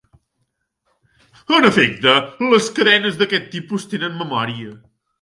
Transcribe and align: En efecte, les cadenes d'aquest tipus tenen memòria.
En 1.59 1.69
efecte, 1.69 2.15
les 2.57 2.73
cadenes 2.81 3.23
d'aquest 3.23 3.49
tipus 3.57 3.89
tenen 3.95 4.21
memòria. 4.27 4.79